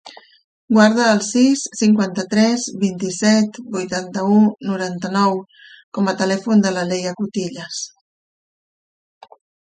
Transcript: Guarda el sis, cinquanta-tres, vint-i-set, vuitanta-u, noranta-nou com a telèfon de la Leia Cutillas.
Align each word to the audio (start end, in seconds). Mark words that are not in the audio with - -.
Guarda 0.75 1.03
el 1.15 1.19
sis, 1.25 1.65
cinquanta-tres, 1.81 2.63
vint-i-set, 2.83 3.59
vuitanta-u, 3.75 4.39
noranta-nou 4.69 5.37
com 5.99 6.09
a 6.09 6.15
telèfon 6.23 6.65
de 6.67 6.71
la 6.79 6.87
Leia 6.93 7.13
Cutillas. 7.21 7.83